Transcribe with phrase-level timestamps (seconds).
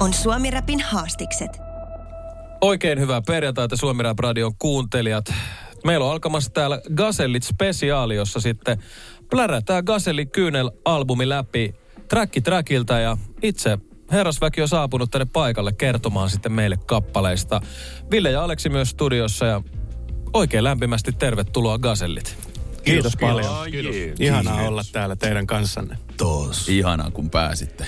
[0.00, 1.50] On Suomi Rapin haastikset.
[2.60, 5.34] Oikein hyvää perjantaita Suomi Rap Radion kuuntelijat.
[5.84, 8.82] Meillä on alkamassa täällä Gasellit spesiaali, jossa sitten
[9.30, 11.74] plärätään Gaselli Kyynel-albumi läpi
[12.08, 13.78] tracki trackilta ja itse
[14.12, 17.60] herrasväki on saapunut tänne paikalle kertomaan sitten meille kappaleista.
[18.10, 19.62] Ville ja Aleksi myös studiossa ja
[20.32, 22.36] oikein lämpimästi tervetuloa Gasellit.
[22.84, 23.70] Kiitos paljon.
[23.70, 23.96] Kiitos.
[24.20, 25.98] Ihanaa olla täällä teidän kanssanne.
[26.16, 26.68] Tos.
[26.68, 27.86] Ihanaa, kun pääsitte.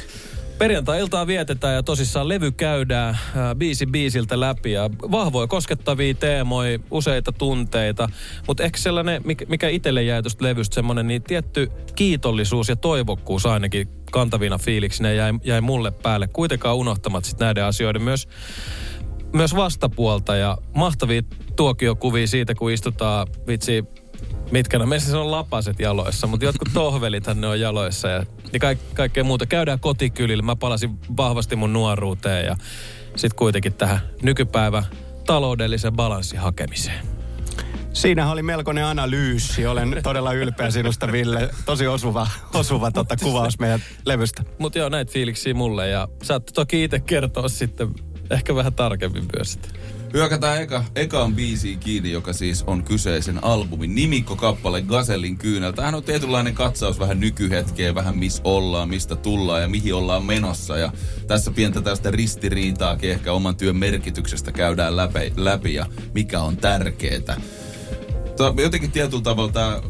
[0.59, 7.33] Perjantai-iltaa vietetään ja tosissaan levy käydään ää, biisi biisiltä läpi ja vahvoja koskettavia teemoja, useita
[7.33, 8.09] tunteita.
[8.47, 13.89] Mutta ehkä sellainen, mikä, itselle jäi tuosta levystä semmoinen, niin tietty kiitollisuus ja toivokkuus ainakin
[14.11, 16.29] kantavina fiiliksinä jäi, jäi mulle päälle.
[16.29, 18.29] Kuitenkaan unohtamat sit näiden asioiden myös,
[19.33, 21.23] myös vastapuolta ja mahtavia
[21.57, 23.85] tuokiokuvia siitä, kun istutaan vitsi
[24.55, 28.59] mitkä no meissä se on lapaset jaloissa, mutta jotkut tohvelithan ne on jaloissa ja, ja
[28.59, 29.47] kaik, kaikkea muuta.
[29.47, 32.57] Käydään kotikylillä, mä palasin vahvasti mun nuoruuteen ja
[33.17, 34.83] sitten kuitenkin tähän nykypäivä
[35.27, 37.07] taloudellisen balanssin hakemiseen.
[37.93, 39.67] Siinä oli melkoinen analyysi.
[39.67, 41.51] Olen todella ylpeä sinusta, Ville.
[41.67, 44.43] Tosi osuva, osuva tota, kuvaus meidän levystä.
[44.59, 47.89] Mutta joo, näitä fiiliksiä mulle ja saat toki itse kertoa sitten
[48.31, 49.73] ehkä vähän tarkemmin myös sitten.
[50.15, 55.73] Hyökätään eka, ekaan biisiin kiinni, joka siis on kyseisen albumin nimikkokappale Gazellin kyynel.
[55.73, 60.79] Tämähän on tietynlainen katsaus vähän nykyhetkeen, vähän missä ollaan, mistä tullaan ja mihin ollaan menossa.
[60.79, 60.93] Ja
[61.27, 67.41] tässä pientä tästä ristiriitaakin ehkä oman työn merkityksestä käydään läpi, läpi ja mikä on tärkeää.
[68.63, 69.81] Jotenkin tietyllä tavalla tämä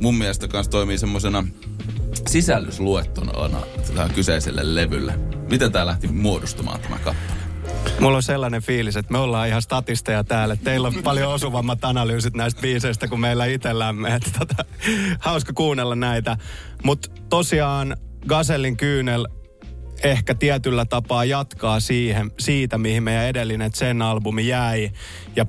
[0.00, 1.46] mun mielestä kanssa toimii semmoisena
[2.28, 3.60] sisällysluettona
[3.94, 5.18] tähän kyseiselle levylle.
[5.50, 7.39] Miten tämä lähti muodostumaan tämä kappale?
[8.00, 10.56] Mulla on sellainen fiilis, että me ollaan ihan statisteja täällä.
[10.56, 14.14] Teillä on paljon osuvammat analyysit näistä biiseistä kuin meillä itsellämme.
[14.14, 14.64] Että tota,
[15.18, 16.36] hauska kuunnella näitä.
[16.84, 17.96] Mutta tosiaan
[18.28, 19.26] Gazellin kyynel
[20.02, 24.90] ehkä tietyllä tapaa jatkaa siihen, siitä, mihin meidän edellinen sen albumi jäi.
[25.36, 25.46] Ja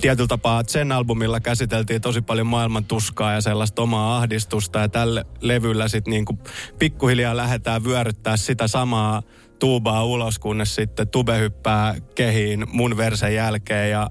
[0.00, 4.78] tietyllä tapaa sen albumilla käsiteltiin tosi paljon maailman tuskaa ja sellaista omaa ahdistusta.
[4.78, 6.38] Ja tällä levyllä sitten niinku
[6.78, 9.22] pikkuhiljaa lähdetään vyöryttää sitä samaa
[9.64, 14.10] tuubaa ulos, kunnes sitten tube hyppää kehiin mun versen jälkeen ja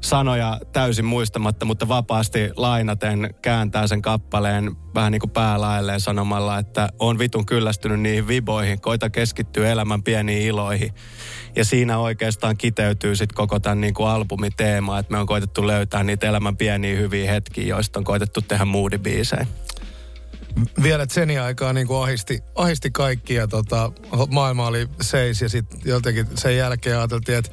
[0.00, 6.88] sanoja täysin muistamatta, mutta vapaasti lainaten kääntää sen kappaleen vähän niin kuin päälailleen sanomalla, että
[6.98, 10.94] on vitun kyllästynyt niihin viboihin, koita keskittyä elämän pieniin iloihin.
[11.56, 16.04] Ja siinä oikeastaan kiteytyy sitten koko tämän niin kuin albumiteema, että me on koitettu löytää
[16.04, 19.46] niitä elämän pieniä hyviä hetkiä, joista on koitettu tehdä moodibiisejä
[20.82, 23.92] vielä sen aikaa niin kuin ahisti, ahisti kaikki ja tota,
[24.30, 27.50] maailma oli seis ja sitten jotenkin sen jälkeen ajateltiin, että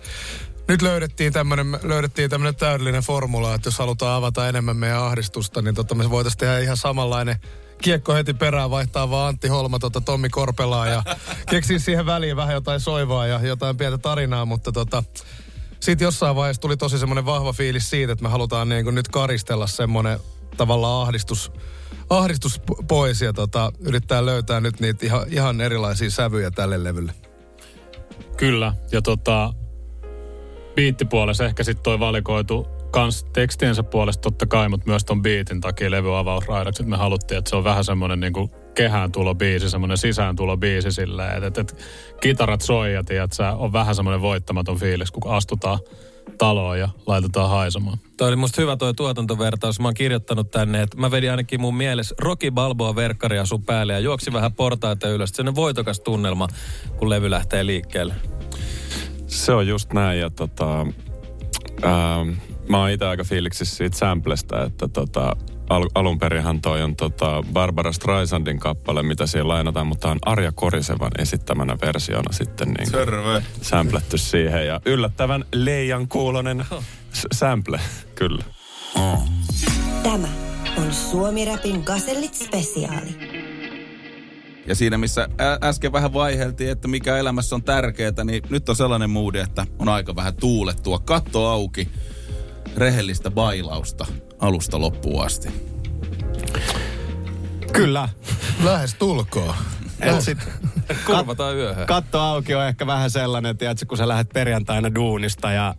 [0.68, 5.76] nyt löydettiin tämmöinen löydettiin tämmönen täydellinen formula, että jos halutaan avata enemmän meidän ahdistusta, niin
[5.76, 7.36] tota, me voitaisiin tehdä ihan samanlainen
[7.82, 11.04] kiekko heti perään vaihtaa vaan Antti Holma tota Tommi Korpelaa ja
[11.52, 15.04] keksiä siihen väliin vähän jotain soivaa ja jotain pientä tarinaa, mutta tota,
[15.80, 19.08] sitten jossain vaiheessa tuli tosi semmoinen vahva fiilis siitä, että me halutaan niin kuin nyt
[19.08, 20.20] karistella semmoinen
[20.58, 21.52] tavallaan ahdistus,
[22.09, 27.13] ahdistus pois ja tota, yrittää löytää nyt niitä ihan, ihan erilaisia sävyjä tälle levylle.
[28.38, 29.53] Kyllä, ja tota,
[30.75, 35.91] biittipuolessa ehkä sitten toi valikoitu kans tekstiensä puolesta totta kai, mutta myös ton biitin takia
[35.91, 40.58] levyavausraidakset me haluttiin, että se on vähän semmoinen niinku kehään tulo biisi, semmoinen sisään tulo
[40.58, 41.78] biisi silleen, että et, et,
[42.22, 45.79] kitarat soi ja tiedät, on vähän semmoinen voittamaton fiilis, kun astutaan
[46.38, 47.98] taloon ja laitetaan haisemaan.
[48.18, 49.80] Toi oli musta hyvä toi tuotantovertaus.
[49.80, 53.94] Mä oon kirjoittanut tänne, että mä vedin ainakin mun mielessä Rocky Balboa verkkaria sun päälle
[53.94, 55.30] ja juoksi vähän portaita ylös.
[55.30, 56.48] Se on voitokas tunnelma,
[56.98, 58.14] kun levy lähtee liikkeelle.
[59.28, 60.88] Se on just näin ja tota,
[61.82, 62.26] ää,
[62.70, 65.35] mä oon itse aika fiiliksissä siitä samplesta, että tota,
[65.72, 70.52] al- alun perinhän toi on tota Barbara Streisandin kappale, mitä siellä lainataan, mutta on Arja
[70.52, 72.88] Korisevan esittämänä versiona sitten niin
[73.62, 74.68] sampletty siihen.
[74.68, 76.66] Ja yllättävän leijan kuulonen
[77.14, 77.79] s- sample,
[78.16, 78.44] kyllä.
[78.96, 79.23] Oh.
[80.03, 80.28] Tämä
[80.78, 83.41] on Suomi Rapin Gasellit spesiaali.
[84.68, 88.76] Ja siinä, missä ä- äsken vähän vaiheltiin, että mikä elämässä on tärkeää, niin nyt on
[88.76, 91.00] sellainen moodi, että on aika vähän tuulettua.
[91.00, 91.88] Katto auki,
[92.78, 94.06] rehellistä bailausta
[94.41, 95.49] alusta loppuun asti.
[97.73, 98.09] Kyllä.
[98.64, 99.55] Lähes tulkoon.
[100.02, 100.38] Et sit,
[101.05, 101.88] Kurvataan yöhön.
[101.88, 105.76] katto auki on ehkä vähän sellainen, tiedätkö, kun sä lähdet perjantaina duunista ja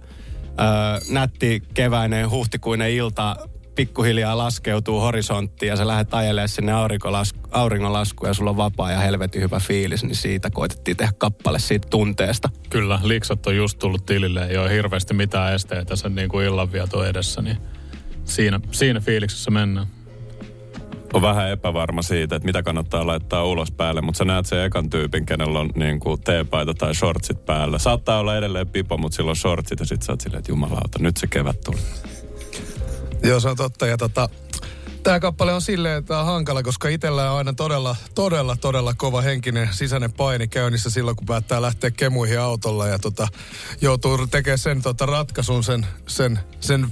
[0.46, 3.36] öö, nätti keväinen huhtikuinen ilta
[3.74, 8.98] pikkuhiljaa laskeutuu horisonttiin ja sä lähdet ajelemaan sinne aurinkolasku, auringonlaskuun ja sulla on vapaa ja
[8.98, 12.48] helvetin hyvä fiilis, niin siitä koitettiin tehdä kappale siitä tunteesta.
[12.70, 17.04] Kyllä, liksat on just tullut tilille, ei ole hirveästi mitään esteitä sen niin kuin illanvieto
[17.04, 17.58] edessä, niin
[18.24, 19.86] siinä, siinä fiiliksessä mennään.
[21.12, 24.90] on vähän epävarma siitä, että mitä kannattaa laittaa ulos päälle, mutta sä näet sen ekan
[24.90, 27.78] tyypin, kenellä on niin kuin teepaita tai shortsit päällä.
[27.78, 31.16] Saattaa olla edelleen pipo, mutta silloin shortsit ja sit sä oot silleen, että jumalauta, nyt
[31.16, 31.78] se kevät tuli.
[33.22, 33.86] Joo, se on totta.
[33.86, 34.28] Ja tota,
[35.02, 39.20] Tämä kappale on silleen, että on hankala, koska itsellä on aina todella, todella, todella kova
[39.20, 43.28] henkinen sisäinen paini käynnissä silloin, kun päättää lähteä kemuihin autolla ja tota,
[43.80, 46.86] joutuu tekemään sen tota, ratkaisun, sen, sen, sen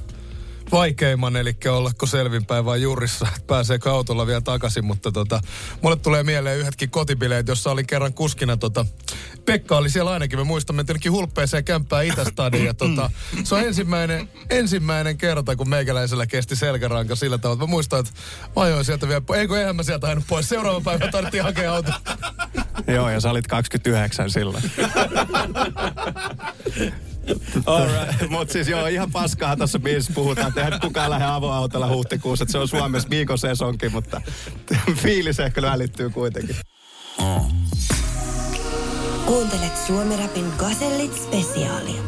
[0.73, 5.41] vaikeimman, eli ollako selvinpäin vai jurissa, että pääsee autolla vielä takaisin, mutta tota,
[5.83, 8.87] mulle tulee mieleen yhdetkin kotibileet, jossa olin kerran kuskina tota,
[9.45, 13.11] Pekka oli siellä ainakin, me muistamme tietenkin hulppeeseen kämppään Itästadiin ja tota,
[13.45, 18.13] se on ensimmäinen, ensimmäinen kerta, kun meikäläisellä kesti selkäranka sillä tavalla, että mä muistan, että
[18.57, 21.75] mä ajoin sieltä vielä, ei kun eihän mä sieltä ajanut pois, seuraava päivä tarvittiin hakea
[21.75, 21.93] auto.
[22.87, 24.65] Joo, ja sä olit 29 silloin.
[28.29, 32.53] Mutta siis joo, ihan paskaa tuossa biisissä puhutaan, että eihän kukaan lähde avoautolla huhtikuussa, että
[32.53, 34.21] se on Suomessa viikon sesonki, mutta
[34.95, 36.57] fiilis ehkä välittyy kuitenkin.
[39.27, 42.03] Kuuntelet Suomi Rapin Gazellit spesiaalia.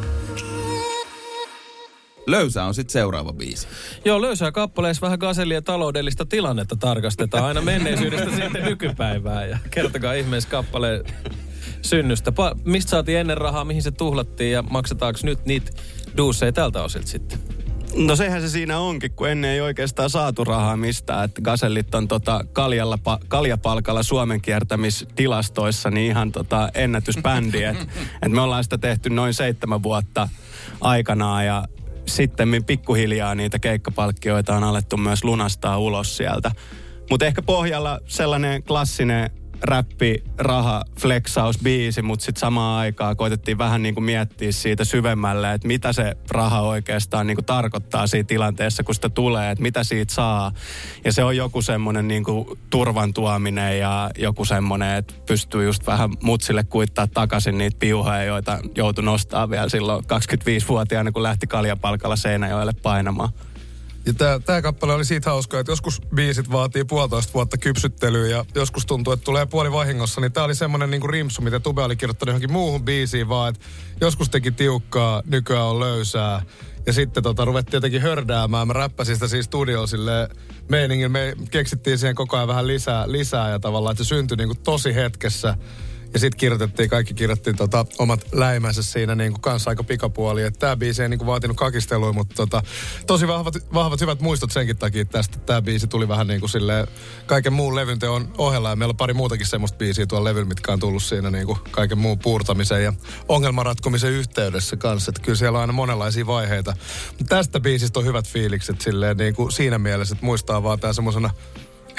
[2.26, 3.66] Löysä on sitten seuraava biisi.
[4.04, 9.50] Joo, löysää kappaleessa vähän gasellien taloudellista tilannetta tarkastetaan aina menneisyydestä sitten nykypäivään.
[9.50, 11.04] Ja kertokaa ihmeessä kappaleen
[11.82, 12.30] synnystä.
[12.30, 15.72] Pa- mistä saatiin ennen rahaa, mihin se tuhlattiin ja maksetaanko nyt niitä
[16.16, 17.38] duusseja tältä osilta sitten?
[17.96, 21.24] No sehän se siinä onkin, kun ennen ei oikeastaan saatu rahaa mistään.
[21.24, 27.62] Että Gazellit on tota kaljalla, pa, kaljapalkalla Suomen kiertämistilastoissa niin ihan tota ennätysbändi.
[27.62, 27.76] Et,
[28.22, 30.28] et me ollaan sitä tehty noin seitsemän vuotta
[30.80, 31.64] aikanaan ja
[32.06, 36.50] sitten pikkuhiljaa niitä keikkapalkkioita on alettu myös lunastaa ulos sieltä.
[37.10, 39.30] Mutta ehkä pohjalla sellainen klassinen
[39.62, 45.52] räppi, raha, flexaus, biisi, mutta sitten samaan aikaan koitettiin vähän niin kuin miettiä siitä syvemmälle,
[45.52, 49.84] että mitä se raha oikeastaan niin kuin tarkoittaa siinä tilanteessa, kun sitä tulee, että mitä
[49.84, 50.52] siitä saa.
[51.04, 55.86] Ja se on joku semmoinen niin kuin turvan tuominen ja joku semmoinen, että pystyy just
[55.86, 62.16] vähän mutsille kuittaa takaisin niitä piuhoja, joita joutui nostaa vielä silloin 25-vuotiaana, kun lähti kaljapalkalla
[62.16, 63.28] Seinäjoelle painamaan.
[64.06, 68.44] Ja tää, tää kappale oli siitä hauska, että joskus biisit vaatii puolitoista vuotta kypsyttelyä ja
[68.54, 70.20] joskus tuntuu, että tulee puoli vahingossa.
[70.20, 73.66] Niin tää oli semmonen niinku rimsu, mitä Tube oli kirjoittanut johonkin muuhun biisiin, vaan että
[74.00, 76.42] joskus teki tiukkaa, nykyään on löysää.
[76.86, 78.66] Ja sitten tota, ruvettiin jotenkin hördäämään.
[78.66, 80.28] Mä räppäsin sitä siis studiolla silleen
[80.68, 81.12] meiningin.
[81.12, 84.94] Me keksittiin siihen koko ajan vähän lisää, lisää ja tavallaan, että se syntyi niinku tosi
[84.94, 85.56] hetkessä.
[86.14, 90.42] Ja sitten kirjoitettiin, kaikki kirjoittiin tota, omat läimänsä siinä niin kuin kanssa aika pikapuoli.
[90.42, 92.62] Että tämä biisi ei niin kuin vaatinut kakistelua, mutta tota,
[93.06, 95.38] tosi vahvat, vahvat hyvät muistot senkin takia tästä.
[95.38, 96.86] Tämä biisi tuli vähän niin kuin silleen,
[97.26, 98.70] kaiken muun levyn teon ohella.
[98.70, 101.58] Ja meillä on pari muutakin semmoista biisiä tuolla levyllä, mitkä on tullut siinä niin kuin
[101.70, 102.92] kaiken muun puurtamisen ja
[103.28, 105.10] ongelmanratkomisen yhteydessä kanssa.
[105.10, 106.76] Että kyllä siellä on aina monenlaisia vaiheita.
[107.18, 110.92] Mutta tästä biisistä on hyvät fiilikset silleen niin kuin siinä mielessä, että muistaa vaan tämä
[110.92, 111.30] semmoisena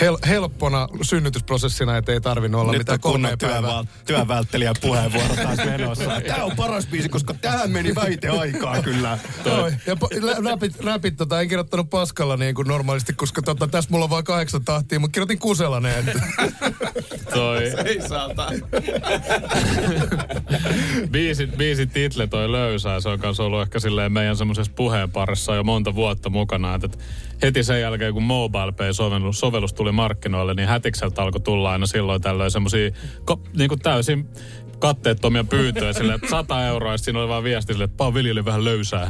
[0.01, 3.83] hel- helppona synnytysprosessina, että ei tarvinnut olla Nyt mitään kolmea päivää.
[4.05, 6.21] työvälttelijän puheenvuoro taas menossa.
[6.27, 9.17] Tämä on paras biisi, koska tähän meni väite aikaa kyllä.
[9.45, 13.67] Joo, ja po- lä- räpit, räpit tota, en kirjoittanut paskalla niin kuin normaalisti, koska tota,
[13.67, 15.97] tässä mulla on vain kahdeksan tahtia, mutta kirjoitin kusella ne.
[15.99, 16.21] että-
[17.33, 18.47] Toi Ei saata.
[21.11, 25.63] biisin, biisin title toi löysää, se on kanssa ollut ehkä silleen meidän semmoisessa puheenparissa jo
[25.63, 26.75] monta vuotta mukana.
[26.75, 26.87] Että
[27.43, 32.21] heti sen jälkeen, kun Mobile Pay-sovellus sovellus tuli markkinoille, niin Hätikseltä alkoi tulla aina silloin
[32.21, 32.91] tällöin semmoisia
[33.57, 34.29] niin kuin täysin
[34.79, 38.45] katteettomia pyyntöjä silleen, että 100 euroa, ja siinä oli vaan viesti silleen, että Paa viljeli
[38.45, 39.07] vähän löysää.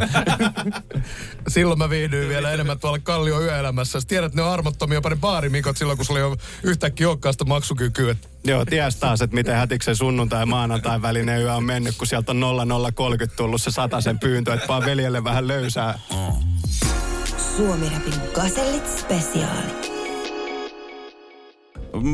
[1.47, 3.99] Silloin mä viihdyin vielä enemmän tuolla Kallio yöelämässä.
[3.99, 7.33] Sä tiedät, ne on armottomia jopa ne baarimikot silloin, kun sulla ei ole yhtäkkiä olekaan
[7.45, 8.15] maksukykyä.
[8.43, 12.31] Joo, ties taas, että miten hätiksen sunnuntai ja maanantai välinen yö on mennyt, kun sieltä
[12.31, 15.99] on 0030 tullut se sen pyyntö, että vaan veljelle vähän löysää.
[16.09, 17.12] Suomi
[17.59, 19.71] Rapin Gazellit spesiaali.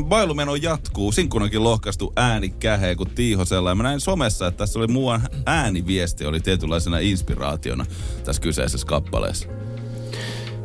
[0.08, 1.12] Bailumeno jatkuu.
[1.12, 3.68] Sinkkunakin lohkaistu ääni käheen kuin Tiihosella.
[3.68, 7.86] Ja mä näin somessa, että tässä oli muuan ääniviesti, oli tietynlaisena inspiraationa
[8.24, 9.48] tässä kyseisessä kappaleessa.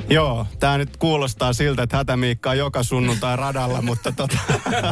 [0.09, 4.37] Joo, tää nyt kuulostaa siltä, että Hätämiikka on joka sunnuntai radalla, mutta tota...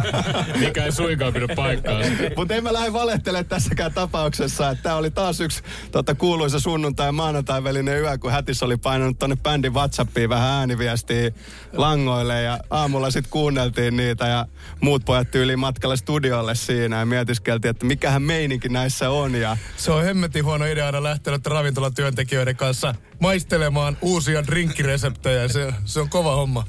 [0.60, 2.00] Mikä ei suinkaan pidä paikkaa.
[2.38, 7.08] mutta en mä lähde valehtelemaan tässäkään tapauksessa, että tää oli taas yksi tota, kuuluisa sunnuntai
[7.08, 11.32] ja maanantai välinen yö, kun Hätis oli painanut tonne bändin Whatsappiin vähän ääniviestiä
[11.74, 14.46] langoille ja aamulla sitten kuunneltiin niitä ja
[14.82, 19.91] muut pojat tyyliin matkalle studiolle siinä ja mietiskeltiin, että mikähän meininki näissä on ja Se
[19.91, 25.48] on hemmetin huono idea aina lähteä noiden ravintolatyöntekijöiden kanssa maistelemaan uusia drinkkireseptejä.
[25.48, 26.63] Se, se on kova homma.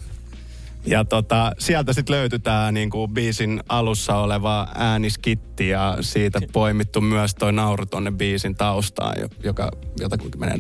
[0.87, 7.35] Ja tota, sieltä sitten löytyi tämä niinku biisin alussa oleva ääniskitti ja siitä poimittu myös
[7.35, 10.59] toi nauru tonne biisin taustaan, jo- joka, jota menee...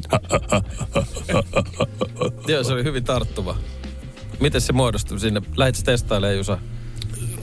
[2.49, 3.57] Joo, se oli hyvin tarttuva.
[4.41, 5.43] Miten se muodostui sinne?
[5.57, 6.59] Lähit sä testailemaan, Jusa?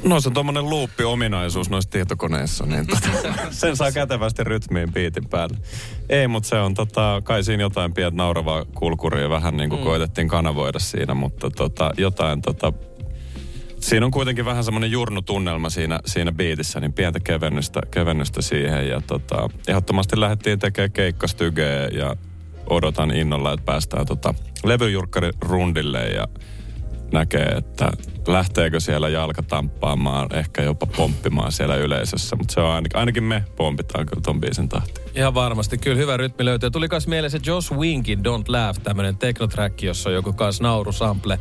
[0.03, 5.57] No se on tuommoinen luuppi-ominaisuus noissa tietokoneissa, niin tota, sen saa kätevästi rytmiin biitin päälle.
[6.09, 9.85] Ei, mutta se on tota, kai siinä jotain pientä nauravaa kulkuria vähän niin kuin mm.
[9.85, 12.73] koitettiin kanavoida siinä, mutta tota, jotain tota,
[13.81, 18.87] Siinä on kuitenkin vähän semmoinen jurnutunnelma siinä, siinä biitissä, niin pientä kevennystä, kevennystä siihen.
[18.87, 22.15] Ja tota, ehdottomasti lähdettiin tekemään keikkastygeä ja
[22.67, 26.27] odotan innolla, että päästään tota levyjurkkari rundille ja
[27.11, 27.91] näkee, että
[28.27, 32.35] lähteekö siellä jalka tamppaamaan, ehkä jopa pomppimaan siellä yleisössä.
[32.35, 35.07] Mutta se on ainakin, ainakin me pompitaan kyllä ton biisin tahtiin.
[35.15, 35.77] Ihan varmasti.
[35.77, 36.71] Kyllä hyvä rytmi löytyy.
[36.71, 41.39] Tuli myös mieleen se Josh Winkin Don't Laugh, tämmönen teknotrack, jossa on joku kans naurusample.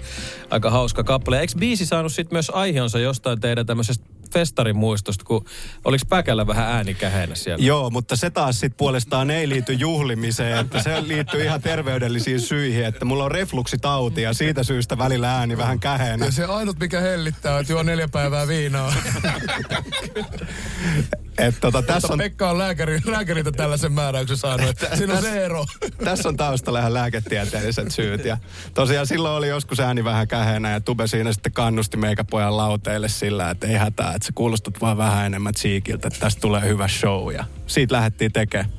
[0.51, 1.41] Aika hauska kappale.
[1.41, 5.45] Eikö biisi saanut sitten myös aihionsa jostain teidän tämmöisestä festarin muistosta, kun
[5.85, 7.65] oliko Päkällä vähän äänikäheenä siellä?
[7.65, 12.85] Joo, mutta se taas sitten puolestaan ei liity juhlimiseen, että se liittyy ihan terveydellisiin syihin,
[12.85, 16.25] että mulla on refluksitauti ja siitä syystä välillä ääni vähän käheenä.
[16.25, 18.95] Ja se ainut, mikä hellittää, on, että juo neljä päivää viinaa.
[21.39, 24.69] Et tota, tässä Mutta on, Pekka on lääkäri, lääkäriltä tällaisen määräyksen saanut.
[24.69, 25.65] että Siinä on se ero.
[26.05, 28.25] tässä on taustalla ihan lääketieteelliset syyt.
[28.25, 28.37] Ja
[28.75, 33.09] tosiaan silloin oli joskus ääni vähän käheenä ja Tube siinä sitten kannusti meikä pojan lauteille
[33.09, 36.89] sillä, että ei hätää, että sä kuulostat vaan vähän enemmän tsiikiltä, että tästä tulee hyvä
[36.89, 37.33] show.
[37.33, 38.71] Ja siitä lähdettiin tekemään.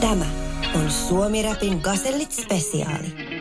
[0.00, 0.24] Tämä
[0.74, 3.31] on Suomi Rapin Gazellit Spesiaali.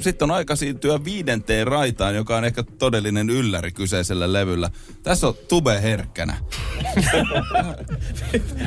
[0.00, 4.70] Sitten on aika siirtyä viidenteen raitaan, joka on ehkä todellinen ylläri kyseisellä levyllä.
[5.02, 6.36] Tässä on Tube herkkänä.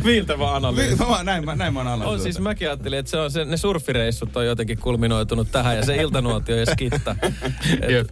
[0.03, 0.99] Miltä mä analyysin?
[0.99, 3.45] Vi- mä, näin, mä, näin mä oon On siis mäkin ajattelin, että se on se,
[3.45, 7.15] ne surfireissut on jotenkin kulminoitunut tähän ja se iltanuotio ja skitta.
[7.89, 8.09] Jep.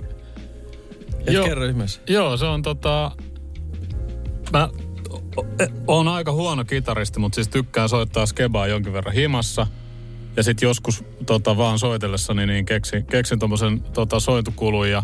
[1.27, 1.45] Et Joo.
[1.45, 2.01] kerro ihmeessä.
[2.07, 3.11] Joo, se on tota...
[4.51, 4.69] Mä
[5.88, 9.67] oon aika huono kitaristi, mutta siis tykkään soittaa skebaa jonkin verran himassa.
[10.39, 15.03] Ja sitten joskus tota, vaan soitellessani niin keksin, keksin tommosen tota, sointukulun ja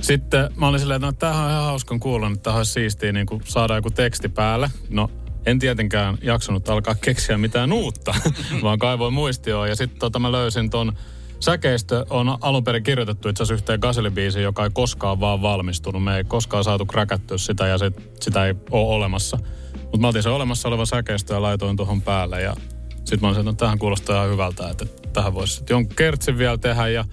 [0.00, 3.12] sitten mä olin silleen, että no, tämähän on ihan hauskan kuulla, että tämähän olisi siistiä
[3.12, 4.70] niin kuin saada joku teksti päälle.
[4.90, 5.10] No
[5.46, 8.14] en tietenkään jaksanut alkaa keksiä mitään uutta,
[8.62, 9.68] vaan kaivoin muistioon.
[9.68, 10.92] Ja sitten tota, mä löysin ton
[11.40, 16.04] säkeistö on alun perin kirjoitettu itse asiassa yhteen Gaselibiisiin, joka ei koskaan vaan valmistunut.
[16.04, 19.38] Me ei koskaan saatu kräkättyä sitä ja sit, sitä ei ole olemassa.
[19.82, 22.56] Mutta mä otin se olemassa oleva säkeistö ja laitoin tuohon päälle ja
[23.06, 26.58] sitten mä olin että no, tähän kuulostaa ihan hyvältä, että tähän voisi jonkun kertsin vielä
[26.58, 27.04] tehdä ja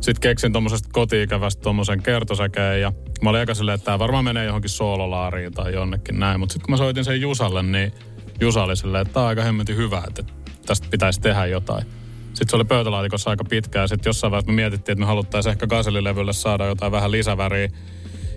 [0.00, 4.44] sitten keksin tuommoisesta koti-ikävästä tuommoisen kertosäkeen ja mä olin eka silleen, että tämä varmaan menee
[4.44, 6.40] johonkin soololaariin tai jonnekin näin.
[6.40, 7.92] Mutta sitten kun mä soitin sen Jusalle, niin
[8.40, 10.24] Jusa oli silleen, että tämä on aika hemmetin hyvä, että
[10.66, 11.86] tästä pitäisi tehdä jotain.
[12.24, 15.50] Sitten se oli pöytälaatikossa aika pitkään ja sitten jossain vaiheessa me mietittiin, että me haluttaisiin
[15.50, 17.68] ehkä Gaselilevylle saada jotain vähän lisäväriä.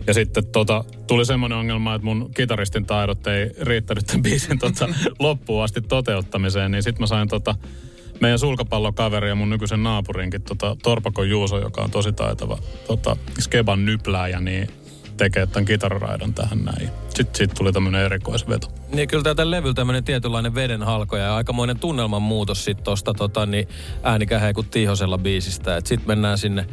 [0.08, 4.90] Ja sitten tota, tuli semmoinen ongelma, että mun kitaristin taidot ei riittänyt tämän biisin tota,
[5.20, 6.72] loppuun asti toteuttamiseen.
[6.72, 7.56] Niin sitten mä sain tota,
[8.20, 13.86] meidän sulkapallokaveri ja mun nykyisen naapurinkin tota, Torpakon Juuso, joka on tosi taitava tota, skeban
[13.86, 14.68] nyplääjä, niin
[15.18, 16.90] tekee tämän kitararaidan tähän näin.
[17.10, 18.68] Sitten siitä tuli tämmöinen erikoisveto.
[18.94, 23.68] Niin kyllä tältä levyltä tämmöinen tietynlainen vedenhalko ja aikamoinen tunnelman muutos sitten tosta tota, niin
[24.56, 25.82] kuin Tiihosella biisistä.
[25.84, 26.66] Sitten mennään sinne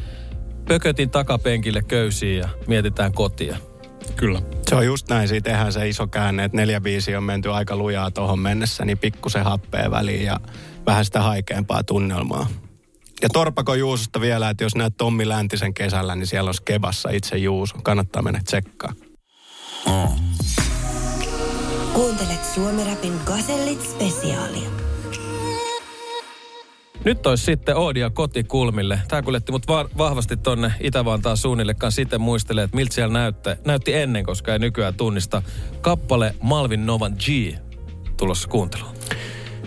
[0.68, 3.56] pökötin takapenkille köysiin ja mietitään kotia.
[4.16, 4.42] Kyllä.
[4.68, 7.76] Se on just näin, siitä tehdään se iso käänne, että neljä biisi on menty aika
[7.76, 10.40] lujaa tuohon mennessä, niin pikkusen happea väliin ja
[10.86, 12.46] vähän sitä haikeampaa tunnelmaa.
[13.22, 17.36] Ja Torpako Juusosta vielä, että jos näet Tommi Läntisen kesällä, niin siellä on Skebassa itse
[17.36, 17.74] Juuso.
[17.82, 18.92] Kannattaa mennä tsekkaa.
[21.92, 24.83] Kuuntelet Suomi Rapin Gazellit Spesiaalia.
[27.04, 29.00] Nyt olisi sitten Oodia kotikulmille.
[29.08, 33.56] Tämä kuljetti mut va- vahvasti tonne Itä-Vantaan suunnille kanssa sitten muistelee, että miltä siellä näyttä,
[33.64, 35.42] näytti ennen, koska ei nykyään tunnista.
[35.80, 37.56] Kappale Malvin Novan G
[38.16, 38.94] tulossa kuunteluun.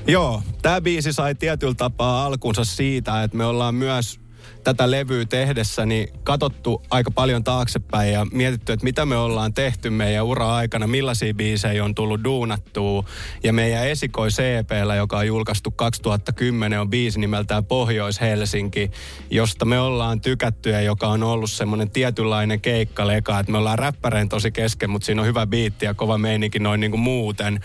[0.07, 4.19] Joo, tämä biisi sai tietyllä tapaa alkunsa siitä, että me ollaan myös
[4.67, 9.89] tätä levyä tehdessä niin katsottu aika paljon taaksepäin ja mietitty, että mitä me ollaan tehty
[9.89, 13.03] meidän ura-aikana, millaisia biisejä on tullut duunattua.
[13.43, 18.91] Ja meidän esikoi CPllä, joka on julkaistu 2010, on biisi nimeltään Pohjois-Helsinki,
[19.29, 24.29] josta me ollaan tykätty ja joka on ollut semmoinen tietynlainen keikkaleka, että me ollaan räppäreen
[24.29, 27.59] tosi kesken, mutta siinä on hyvä biitti ja kova meininki noin niin kuin muuten.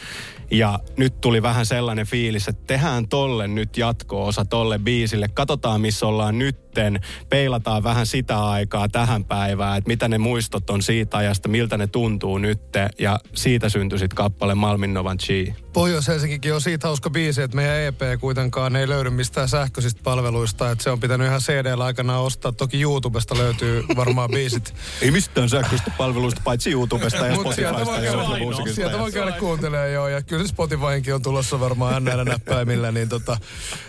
[0.51, 5.29] Ja nyt tuli vähän sellainen fiilis, että tehdään tolle nyt jatko-osa tolle biisille.
[5.29, 6.39] Katsotaan, missä ollaan
[6.73, 7.01] nytten.
[7.29, 11.87] Peilataan vähän sitä aikaa tähän päivään, että mitä ne muistot on siitä ajasta, miltä ne
[11.87, 12.89] tuntuu nytte.
[12.99, 15.55] Ja siitä syntyi sitten kappale Malminnovan Chi.
[15.73, 20.71] Pohjois-Helsinkikin on siitä hauska biisi, että meidän EP kuitenkaan ei löydy mistään sähköisistä palveluista.
[20.71, 22.53] Että se on pitänyt ihan CD-llä aikana ostaa.
[22.53, 24.75] Toki YouTubesta löytyy varmaan biisit.
[25.03, 28.69] Ei mistään sähköistä palveluista, paitsi YouTubesta ja Spotifysta.
[28.69, 30.09] ja sieltä voi käydä kuuntelemaan joo.
[30.09, 32.93] Ja kyllä Spotifyinkin on tulossa varmaan näillä näppäimillä.
[32.93, 33.37] Niin tota,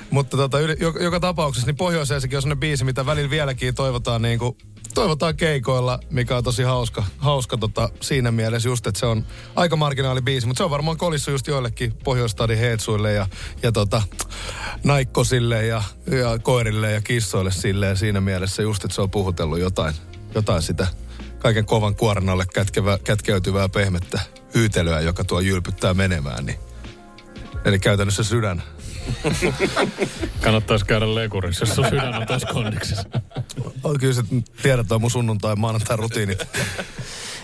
[0.10, 4.22] mutta tota, yli, joka, joka, tapauksessa niin pohjois on sellainen biisi, mitä välillä vieläkin toivotaan
[4.22, 4.58] niin kuin
[4.94, 9.76] toivotaan keikoilla, mikä on tosi hauska, hauska tota, siinä mielessä just, että se on aika
[9.76, 13.28] marginaali biisi, mutta se on varmaan kolissu just joillekin Pohjoistadin heetsuille ja,
[13.64, 14.02] ja tota,
[14.84, 19.96] naikkosille ja, ja koirille ja kissoille silleen siinä mielessä just, että se on puhutellut jotain,
[20.36, 20.88] jotain sitä
[21.40, 24.20] kaiken kovan kuornalle kätkevä, kätkeytyvää pehmettä
[24.56, 26.46] hyytelyä, joka tuo jylpyttää menemään.
[26.46, 26.60] Niin.
[27.66, 28.64] Eli käytännössä sydän.
[30.42, 33.10] Kannattaisi käydä lekurissa, jos sun sydän on tuossa kondiksessa.
[33.84, 34.24] Oh, Kyllä sä
[34.62, 36.48] tiedät, on mun sunnuntai maanantai rutiinit.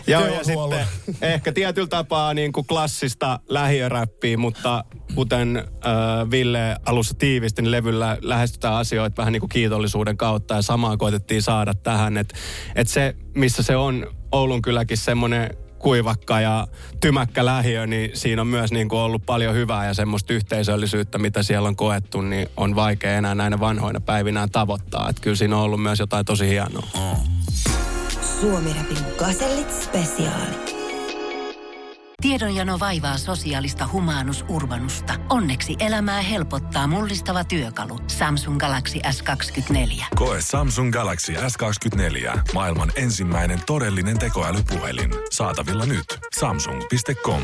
[0.08, 0.86] Joo, ja Työhuolella.
[1.06, 4.84] sitten ehkä tietyllä tapaa niin kuin klassista lähiöräppiä, mutta
[5.16, 10.62] kuten äh, Ville alussa tiivisti, niin levyllä lähestytään asioita vähän niin kuin kiitollisuuden kautta ja
[10.62, 12.36] samaa koitettiin saada tähän, että
[12.76, 16.68] et se, missä se on Oulun kylläkin semmoinen kuivakka ja
[17.00, 21.44] tymäkkä lähiö, niin siinä on myös niin kuin ollut paljon hyvää ja semmoista yhteisöllisyyttä, mitä
[21.44, 25.10] siellä on koettu, niin on vaikea enää näinä vanhoina päivinä tavoittaa.
[25.10, 26.88] Että kyllä siinä on ollut myös jotain tosi hienoa.
[28.42, 30.69] Suomi-rapin Gazellit Spesiaali.
[32.22, 35.14] Tiedonjano vaivaa sosiaalista humanus urbanusta.
[35.30, 38.00] Onneksi elämää helpottaa mullistava työkalu.
[38.08, 40.04] Samsung Galaxy S24.
[40.16, 42.40] Koe Samsung Galaxy S24.
[42.54, 45.12] Maailman ensimmäinen todellinen tekoälypuhelin.
[45.32, 46.06] Saatavilla nyt.
[46.40, 47.42] Samsung.com.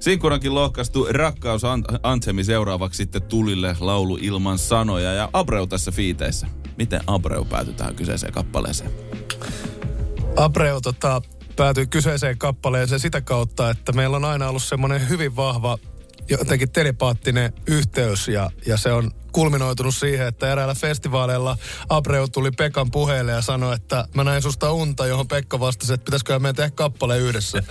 [0.00, 6.46] Sinkurankin lohkaistu rakkaus An- Antsemi seuraavaksi sitten tulille laulu ilman sanoja ja Abreu tässä fiiteissä.
[6.76, 8.90] Miten Abreu päätyi tähän kyseiseen kappaleeseen?
[10.36, 11.22] Abreu tota,
[11.56, 15.78] päätyi kyseiseen kappaleeseen sitä kautta, että meillä on aina ollut semmoinen hyvin vahva
[16.28, 21.56] jotenkin telepaattinen yhteys ja, ja se on kulminoitunut siihen, että eräällä festivaaleilla
[21.88, 26.04] Abreu tuli Pekan puheelle ja sanoi, että mä näin susta unta, johon Pekka vastasi, että
[26.04, 27.62] pitäisikö meidän tehdä kappale yhdessä.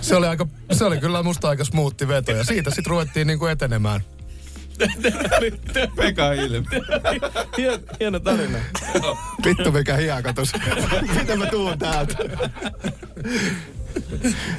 [0.00, 3.46] se, oli aika, se oli kyllä musta aika smoothi veto ja siitä sitten ruvettiin niinku
[3.46, 4.00] etenemään.
[5.96, 6.66] Pekka Ilmi.
[7.58, 8.58] Hien, hieno tarina.
[9.44, 10.52] Vittu mikä hiekatus.
[11.18, 12.14] Miten mä tuun täältä?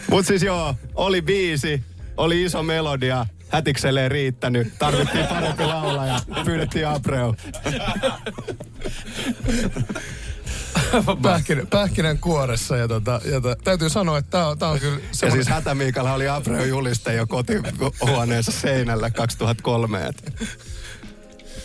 [0.09, 1.83] Mut siis joo, oli biisi,
[2.17, 4.67] oli iso melodia, hätikselle ei riittänyt.
[4.79, 7.35] Tarvittiin parempi laulaja, pyydettiin Abreu.
[11.21, 14.95] Pähkinän, pähkinän kuoressa ja, tota, ja tota, täytyy sanoa, että tää on, tää on kyllä
[14.95, 15.43] Ja semmoinen...
[15.43, 20.05] siis Hätämiikalla oli Abreu juliste jo kotihuoneensa seinällä 2003.
[20.05, 20.33] Et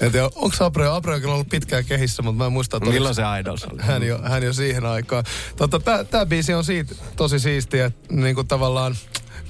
[0.01, 2.91] En tiedä, onko Abreu, Abreu on kyllä ollut pitkään kehissä, mutta mä en muista, että
[2.91, 3.83] milloin se Idols oli?
[3.83, 5.25] hän jo, hän jo siihen aikaan.
[5.57, 8.97] Tota, tää biisi on siitä tosi siistiä, että niinku tavallaan,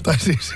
[0.05, 0.55] tai siis,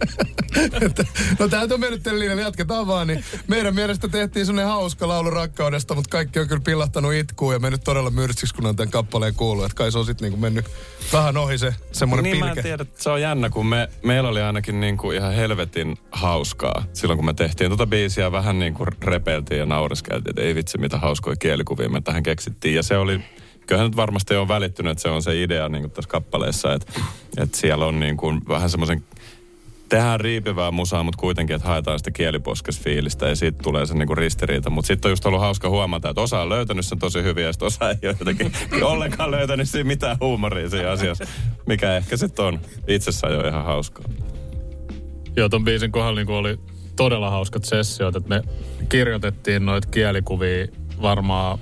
[0.86, 1.04] että-
[1.38, 5.30] no tää on mennyt tällä linjalla, jatketaan vaan, niin meidän mielestä tehtiin semmonen hauska laulu
[5.30, 9.34] rakkaudesta, mutta kaikki on kyllä pillahtanut itkuun ja mennyt todella myrtsiksi, kun on tämän kappaleen
[9.34, 10.66] kuullut, että kai se on sitten niinku mennyt
[11.12, 12.62] vähän ohi se semmonen Niin mä en pilke.
[12.62, 16.84] tiedä, että se on jännä, kun me, meillä oli ainakin niin kuin ihan helvetin hauskaa
[16.92, 18.32] silloin, kun me tehtiin tuota biisiä.
[18.32, 22.74] Vähän niin kuin repeltiin ja naureskeltiin, että ei vitsi, mitä hauskoja kielikuvia me tähän keksittiin.
[22.74, 23.20] Ja se oli,
[23.66, 26.92] kyllähän nyt varmasti on välittynyt, että se on se idea niin tässä kappaleessa, että,
[27.36, 29.04] että siellä on niin kuin vähän semmoisen
[29.88, 34.70] tehdään riipivää musaa, mutta kuitenkin, että haetaan sitä kieliposkesfiilistä ja siitä tulee se niinku ristiriita.
[34.70, 37.52] Mutta sitten on just ollut hauska huomata, että osa on löytänyt sen tosi hyvin ja
[37.52, 41.24] sitten osa ei ole jotenkin ollenkaan löytänyt siinä mitään huumoria siinä asiassa,
[41.66, 44.04] mikä ehkä sitten on itsessään jo ihan hauskaa.
[45.36, 46.58] Joo, ton biisin kohdalla niin oli
[46.96, 48.42] todella hauskat sessiot, että me
[48.88, 50.66] kirjoitettiin noita kielikuvia
[51.02, 51.58] varmaan,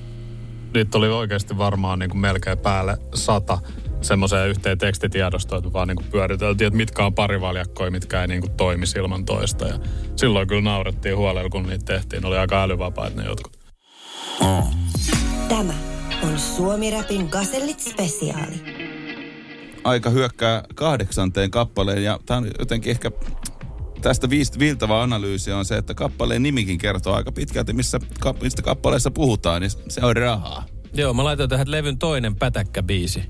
[0.74, 3.58] niitä oli oikeasti varmaan niin kuin melkein päälle sata
[4.00, 8.40] semmoiseen yhteen tekstitiedostoon, että vaan niin kuin pyöriteltiin, että mitkä on parivaljakkoja, mitkä ei niin
[8.40, 9.66] kuin toimisi ilman toista.
[9.66, 9.78] Ja
[10.16, 12.22] silloin kyllä naurettiin huolella, kun niitä tehtiin.
[12.22, 13.58] Ne oli aika älyvapaat ne jotkut.
[15.48, 15.74] Tämä
[16.22, 18.82] on Suomi-rapin Gazellit Spesiaali.
[19.84, 23.10] Aika hyökkää kahdeksanteen kappaleen ja tää on jotenkin ehkä
[24.02, 28.62] tästä viist- viiltävä analyysi on se, että kappaleen nimikin kertoo aika pitkälti, missä, ka- mistä
[28.62, 30.66] kappaleessa puhutaan, niin se on rahaa.
[30.94, 33.22] Joo, mä laitoin tähän levyn toinen pätäkkäbiisi.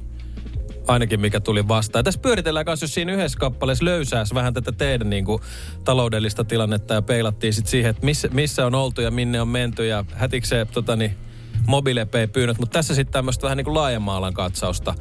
[0.89, 2.01] Ainakin mikä tuli vastaan.
[2.01, 5.43] Ja tässä pyöritellään kanssa, jos siinä yhdessä kappaleessa löysääs vähän tätä teidän niin kuin,
[5.85, 9.87] taloudellista tilannetta ja peilattiin sitten siihen, että missä, missä on oltu ja minne on menty
[9.87, 11.17] ja hätikseen tota, niin,
[11.67, 12.59] mobiilepei pyynnöt.
[12.59, 14.95] Mutta tässä sitten tämmöistä vähän niin kuin laajemman alan katsausta,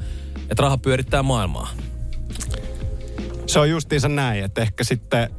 [0.50, 1.70] että raha pyörittää maailmaa.
[3.48, 5.30] Se on justiinsa näin, että ehkä sitten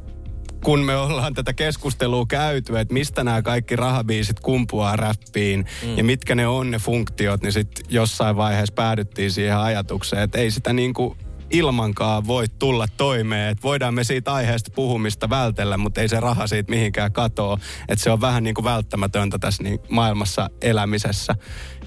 [0.63, 5.97] kun me ollaan tätä keskustelua käyty, että mistä nämä kaikki rahabiisit kumpuaa räppiin mm.
[5.97, 10.51] ja mitkä ne on ne funktiot, niin sitten jossain vaiheessa päädyttiin siihen ajatukseen, että ei
[10.51, 11.17] sitä niin kuin
[11.51, 13.51] ilmankaan voi tulla toimeen.
[13.51, 17.57] Että voidaan me siitä aiheesta puhumista vältellä, mutta ei se raha siitä mihinkään katoa.
[17.89, 21.35] Että se on vähän niin kuin välttämätöntä tässä niin maailmassa elämisessä.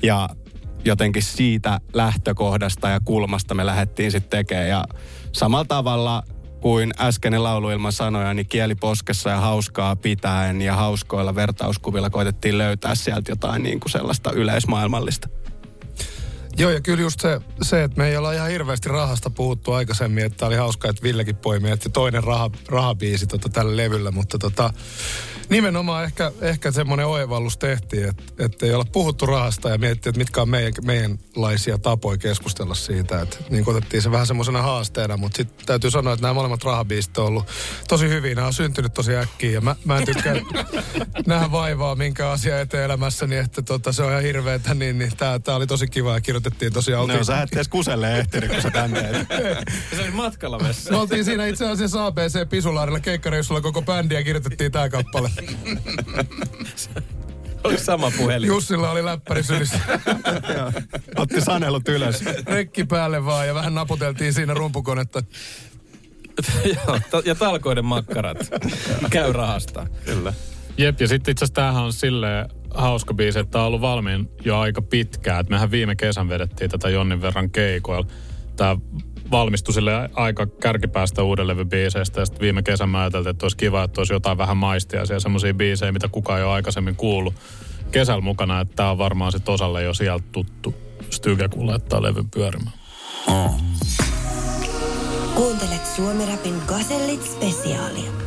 [0.02, 0.28] Ja
[0.84, 4.68] jotenkin siitä lähtökohdasta ja kulmasta me lähdettiin sitten tekemään.
[4.68, 4.84] Ja
[5.32, 6.22] samalla tavalla
[6.60, 12.58] kuin äskeinen laulu ilman sanoja, niin kieli poskessa ja hauskaa pitäen ja hauskoilla vertauskuvilla koitettiin
[12.58, 15.28] löytää sieltä jotain niin kuin sellaista yleismaailmallista.
[16.58, 20.24] Joo, ja kyllä just se, se, että me ei olla ihan hirveästi rahasta puhuttu aikaisemmin,
[20.24, 24.70] että oli hauska, että Villekin poimi, että toinen raha, rahabiisi tota, tällä levyllä, mutta tota,
[25.48, 30.18] nimenomaan ehkä, ehkä semmoinen oivallus tehtiin, että, että ei olla puhuttu rahasta ja mietittiin, että
[30.18, 33.20] mitkä on meidän, meidänlaisia tapoja keskustella siitä.
[33.20, 37.18] Että, niin otettiin se vähän semmoisena haasteena, mutta sitten täytyy sanoa, että nämä molemmat rahabiisit
[37.18, 37.46] on ollut
[37.88, 38.34] tosi hyviä.
[38.34, 40.34] Nämä on syntynyt tosi äkkiä ja mä, mä en tykkää
[41.26, 45.56] nähdä vaivaa minkä asia eteen elämässäni, että tota, se on ihan hirveetä, niin, niin tämä
[45.56, 47.08] oli tosi kiva ja kirjoitettiin tosiaan.
[47.08, 49.26] No sä et edes kuselle ehtinyt, kun sä tänne
[49.96, 50.90] Se oli matkalla vessa.
[50.90, 55.30] Me oltiin siinä itse asiassa ABC Pisulaarilla keikkareissulla koko bändi ja kirjoitettiin tämä kappale.
[57.64, 58.46] Oli sama puhelin.
[58.46, 59.78] Jussilla oli läppäri sylissä.
[61.16, 62.24] Otti sanelut ylös.
[62.46, 65.22] Rekki päälle vaan ja vähän naputeltiin siinä rumpukonetta.
[67.24, 68.38] Ja talkoiden makkarat.
[69.10, 69.86] Käy rahasta.
[70.04, 70.32] Kyllä.
[70.78, 74.28] Jep, ja sitten itse asiassa tämähän on silleen hauska biisi, että tämä on ollut valmiin
[74.44, 75.40] jo aika pitkään.
[75.40, 78.06] Et mehän viime kesän vedettiin tätä Jonnin verran keikoilla.
[78.56, 78.76] Tämä
[79.30, 82.20] valmistui sille aika kärkipäästä uuden levybiiseistä.
[82.20, 85.20] Ja sitten viime kesän mä ajattelin, että olisi kiva, että olisi jotain vähän maistia siellä
[85.20, 87.34] semmoisia biisejä, mitä kukaan ei ole aikaisemmin kuullut
[87.92, 88.60] kesällä mukana.
[88.60, 90.74] Että tämä on varmaan sitten osalle jo sieltä tuttu
[91.10, 92.76] styge, kun laittaa levyn pyörimään.
[95.34, 98.25] Kuuntelet Suomi-rapin Gazellit spesiaalia.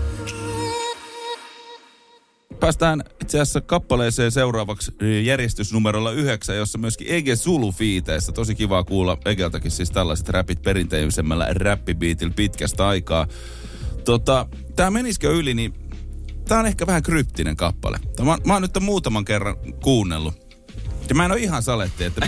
[2.60, 4.91] Päästään itse asiassa kappaleeseen seuraavaksi
[5.24, 8.32] järjestysnumerolla yhdeksän, jossa myöskin Ege Sulu fiiteissä.
[8.32, 13.28] Tosi kiva kuulla Egeltäkin siis tällaiset räpit perinteisemmällä räppibiitillä pitkästä aikaa.
[14.06, 15.74] Tota, tää menisikö yli, niin
[16.48, 18.00] tää on ehkä vähän kryptinen kappale.
[18.24, 20.48] Mä, mä oon nyt muutaman kerran kuunnellut.
[21.10, 22.28] Ja mä en ole ihan saletti, että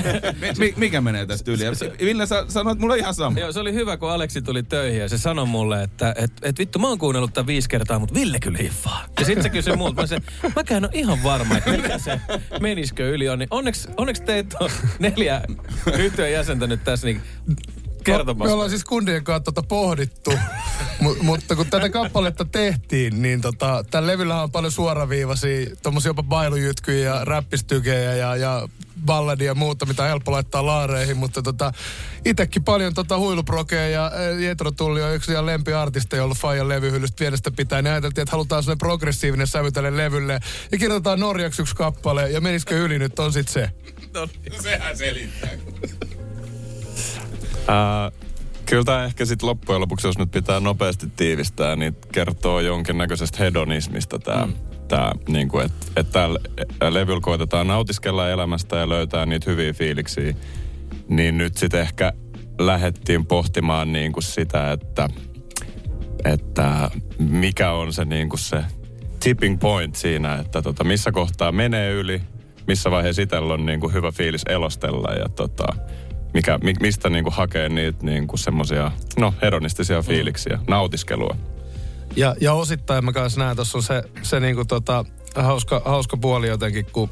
[0.58, 1.64] mi- mikä menee tästä yli.
[2.00, 3.40] Ville sä sanoit, on ihan sama.
[3.40, 6.58] Joo, se oli hyvä, kun Aleksi tuli töihin ja se sanoi mulle, että et, et
[6.58, 9.04] vittu, mä oon kuunnellut tämän viisi kertaa, mutta Ville kyllä hiffaa.
[9.18, 10.24] Ja sitten se kysyi multa, mä sanoin,
[10.56, 12.20] mäkään ole ihan varma, että mikä se
[12.60, 13.38] menisikö yli on.
[13.38, 15.40] Niin onneksi, onneksi teitä on neljä
[15.98, 17.22] yhtyön jäsentä nyt tässä, niin
[18.02, 18.46] kertopas.
[18.46, 20.30] Me ollaan siis kundien kanssa tota pohdittu,
[21.04, 26.22] mu- mutta kun tätä kappaletta tehtiin, niin tota, tällä levyllä on paljon suoraviivaisia, tommosia jopa
[26.22, 28.68] bailujytkyjä ja räppistykejä ja, ja
[29.06, 31.72] balladia ja muuta, mitä on helppo laittaa laareihin, mutta tota,
[32.24, 37.50] itekin paljon tota huiluprokeja ja Jetro Tulli on yksi ihan lempiartisteja ollut Fajan levyhyllystä pienestä
[37.50, 37.86] pitäen.
[37.86, 40.40] Ja ajateltiin, että halutaan sellainen progressiivinen sävy tälle levylle.
[40.72, 43.70] Ja kirjoitetaan Norjaksi yksi kappale ja menisikö yli nyt on sit se.
[44.62, 45.50] Sehän selittää.
[47.68, 48.10] Ää,
[48.66, 54.18] kyllä tämä ehkä sitten loppujen lopuksi, jos nyt pitää nopeasti tiivistää, niin kertoo jonkinnäköisestä hedonismista
[54.18, 54.46] tämä.
[54.46, 54.52] Mm.
[54.88, 56.38] Tää, niin kuin, että et täällä
[56.90, 60.34] levyllä koitetaan nautiskella elämästä ja löytää niitä hyviä fiiliksiä.
[61.08, 62.12] Niin nyt sitten ehkä
[62.58, 65.08] lähdettiin pohtimaan niin kuin sitä, että,
[66.24, 68.64] että mikä on se, niin kuin se
[69.20, 72.22] tipping point siinä, että tota, missä kohtaa menee yli,
[72.66, 75.66] missä vaiheessa itsellä on niin kuin hyvä fiilis elostella ja tota,
[76.34, 81.36] mikä, mi, mistä niin kuin hakee niitä niin kuin semmosia, no, hedonistisia fiiliksiä, nautiskelua.
[82.16, 86.48] Ja, ja osittain mä kanssa näen, tuossa on se, se niinku tota, hauska, hauska puoli
[86.48, 87.10] jotenkin, kun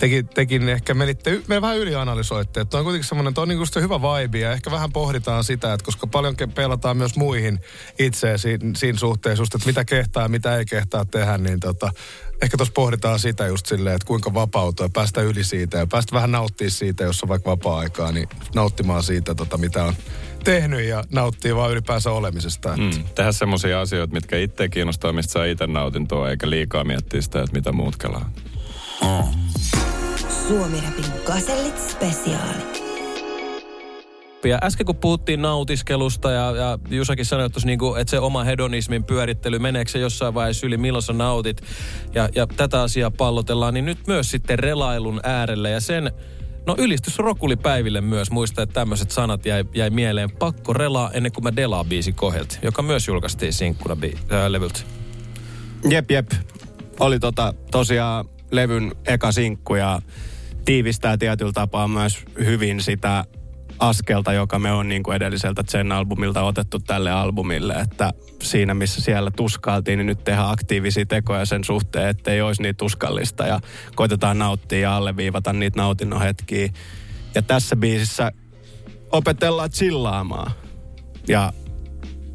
[0.00, 2.60] tekin, tekin ehkä menitte, me vähän ylianalysoitte.
[2.60, 5.84] Että on kuitenkin semmoinen, että on niinku hyvä vibe ja ehkä vähän pohditaan sitä, että
[5.84, 7.60] koska paljon pelataan myös muihin
[7.98, 11.92] itseä siinä, siinä suhteessa, just, että mitä kehtaa ja mitä ei kehtaa tehdä, niin tota,
[12.42, 16.14] ehkä tuossa pohditaan sitä just silleen, että kuinka vapautua ja päästä yli siitä ja päästä
[16.14, 19.94] vähän nauttia siitä, jos on vaikka vapaa-aikaa, niin nauttimaan siitä, tota, mitä on
[20.44, 22.74] tehnyt ja nauttii vaan ylipäänsä olemisesta.
[22.74, 22.98] Että.
[22.98, 27.42] Mm, tehdä semmoisia asioita, mitkä itse kiinnostaa, mistä saa itse nautintoa, eikä liikaa miettiä sitä,
[27.42, 28.30] että mitä muut kelaa.
[30.48, 32.84] Suomi-rapin Gazellit spesiaali.
[34.44, 39.04] Ja äsken kun puhuttiin nautiskelusta ja, ja Jusakin sanoi tuossa niinku, että se oma hedonismin
[39.04, 41.62] pyörittely, meneekö se jossain vaiheessa yli, milloin sä nautit
[42.14, 46.12] ja, ja tätä asiaa pallotellaan, niin nyt myös sitten relailun äärelle ja sen
[46.66, 48.30] No ylistys Rokulipäiville myös.
[48.30, 50.30] Muista, että tämmöiset sanat jäi, jäi mieleen.
[50.30, 54.80] Pakko relaa ennen kuin mä delaa biisi kohelti, joka myös julkaistiin sinkkuna bi- äh, levyltä.
[55.90, 56.30] Jep, jep.
[57.00, 60.00] Oli tota, tosiaan levyn eka sinkku ja
[60.64, 63.24] tiivistää tietyllä tapaa myös hyvin sitä
[63.78, 69.30] askelta, joka me on niin kuin edelliseltä Zen-albumilta otettu tälle albumille, että siinä missä siellä
[69.30, 73.60] tuskailtiin, niin nyt tehdään aktiivisia tekoja sen suhteen, ettei olisi niin tuskallista ja
[73.94, 76.68] koitetaan nauttia ja alleviivata niitä nautinnon hetkiä.
[77.34, 78.32] Ja tässä biisissä
[79.12, 80.52] opetellaan chillaamaan.
[81.28, 81.52] Ja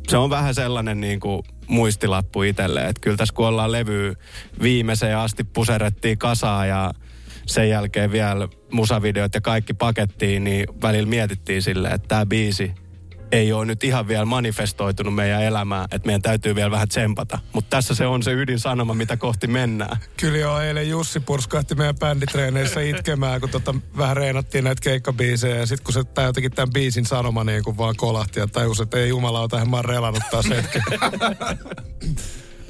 [0.08, 4.13] se on vähän sellainen niin kuin muistilappu itselle, että kyllä tässä kun ollaan levy
[4.62, 6.92] viimeiseen asti puserettiin kasaa ja
[7.50, 12.72] sen jälkeen vielä musavideot ja kaikki pakettiin, niin välillä mietittiin silleen, että tämä biisi
[13.32, 17.40] ei ole nyt ihan vielä manifestoitunut meidän elämään, että meidän täytyy vielä vähän tsempata.
[17.54, 19.98] Mutta tässä se on se ydinsanoma, mitä kohti mennään.
[20.18, 25.56] Kyllä joo, eilen Jussi purskahti meidän bänditreeneissä itkemään, kun tota, vähän reenattiin näitä keikkabiisejä.
[25.56, 28.84] Ja sitten kun se tää jotenkin tämän biisin sanoma niin kun vaan kolahti ja tajusi,
[28.84, 30.82] että ei jumalauta, mä oon relannut taas hetken.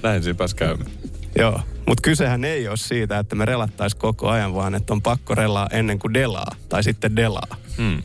[0.04, 0.92] Näin siinä pääsi käymään.
[1.38, 5.36] Joo, mutta kysehän ei ole siitä, että me relattais koko ajan, vaan että on pakko
[5.36, 7.58] relaa ennen kuin delaa, tai sitten delaa.
[7.78, 8.04] Hmm.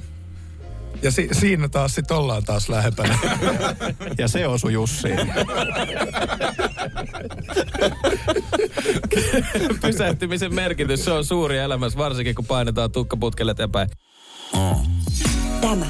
[1.02, 3.18] Ja si- siinä taas sit ollaan taas lähempänä.
[4.18, 5.18] Ja se osui Jussiin.
[9.82, 13.88] Pysähtymisen merkitys, se on suuri elämässä, varsinkin kun painetaan tukkaputkelle eteenpäin.
[15.60, 15.86] Tämä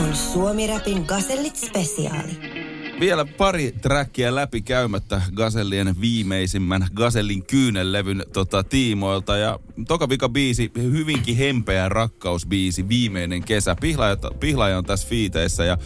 [0.00, 2.57] on Suomi Rapin Gazellit spesiaali.
[3.00, 9.36] Vielä pari trackia läpi käymättä Gazellien viimeisimmän Gazellin kyynellevyn tota, tiimoilta.
[9.36, 9.58] Ja
[9.88, 13.76] toka vika biisi, hyvinkin hempeä rakkausbiisi, viimeinen kesä.
[13.80, 15.78] Pihlaaja, Pihlaaja on tässä fiiteissä ja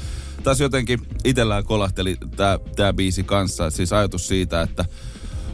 [0.43, 2.17] tässä jotenkin itsellään kolahteli
[2.77, 3.71] tämä biisi kanssa.
[3.71, 4.85] Siis ajatus siitä, että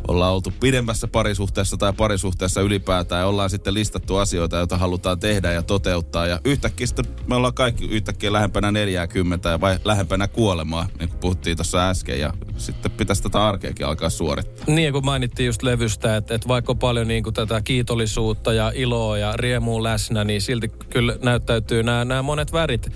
[0.09, 5.53] ollaan oltu pidemmässä parisuhteessa tai parisuhteessa ylipäätään ja ollaan sitten listattu asioita, joita halutaan tehdä
[5.53, 6.27] ja toteuttaa.
[6.27, 11.57] Ja yhtäkkiä sitten me ollaan kaikki yhtäkkiä lähempänä 40 vai lähempänä kuolemaa, niin kuin puhuttiin
[11.57, 12.21] tuossa äsken.
[12.21, 14.75] Ja sitten pitäisi tätä arkeakin alkaa suorittaa.
[14.75, 18.73] Niin kun mainittiin just levystä, että, että vaikka on paljon niin kuin tätä kiitollisuutta ja
[18.75, 22.89] iloa ja riemua läsnä, niin silti kyllä näyttäytyy nämä, nämä monet värit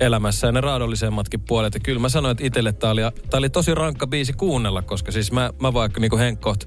[0.00, 1.74] elämässä ja ne raadollisemmatkin puolet.
[1.74, 3.00] Ja kyllä mä sanoin, että itselle tämä oli,
[3.32, 6.64] oli tosi rankka biisi kuunnella, koska siis mä, mä vaikka niin kuin Henkkoht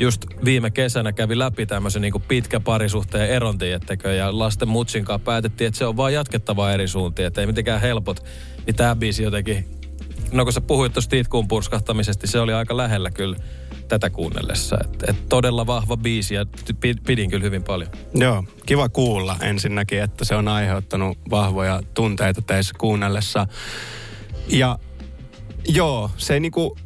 [0.00, 5.04] just viime kesänä kävi läpi tämmöisen niin kuin pitkä parisuhteen eronti, ettekö, ja lasten mutsin
[5.04, 8.24] kanssa päätettiin, että se on vaan jatkettava eri suuntiin, että ei mitenkään helpot.
[8.66, 9.64] Niin tämä biisi jotenkin,
[10.32, 13.36] no kun sä puhuit tuosta itkuun purskahtamisesta, se oli aika lähellä kyllä
[13.92, 14.78] tätä kuunnellessa.
[14.84, 16.46] Et, et todella vahva biisi ja
[17.06, 17.90] pidin kyllä hyvin paljon.
[18.14, 23.46] Joo, kiva kuulla ensinnäkin, että se on aiheuttanut vahvoja tunteita teissä kuunnellessa.
[24.48, 24.78] Ja
[25.68, 26.76] joo, se ei niinku,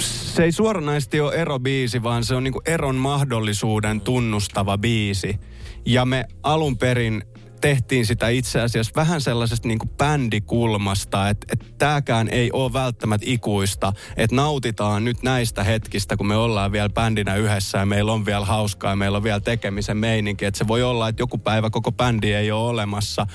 [0.00, 5.40] se ei suoranaisesti ole erobiisi, vaan se on niinku eron mahdollisuuden tunnustava biisi.
[5.86, 7.22] Ja me alun perin
[7.60, 13.26] tehtiin sitä itse asiassa vähän sellaisesta niin kuin bändikulmasta, että, että tämäkään ei ole välttämättä
[13.28, 18.26] ikuista, että nautitaan nyt näistä hetkistä, kun me ollaan vielä bändinä yhdessä ja meillä on
[18.26, 21.70] vielä hauskaa ja meillä on vielä tekemisen meininki, että se voi olla, että joku päivä
[21.70, 23.26] koko bändi ei ole olemassa,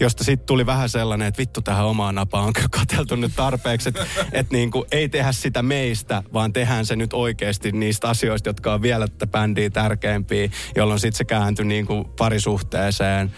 [0.00, 4.06] josta sitten tuli vähän sellainen, että vittu tähän omaan napaan on katseltu nyt tarpeeksi, että,
[4.32, 8.74] että niin kuin ei tehdä sitä meistä, vaan tehdään se nyt oikeasti niistä asioista, jotka
[8.74, 13.32] on vielä tätä bändiä tärkeämpiä, jolloin sitten se kääntyi niin kuin parisuhteeseen